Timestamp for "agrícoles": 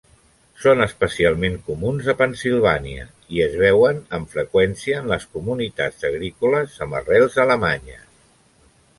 6.09-6.79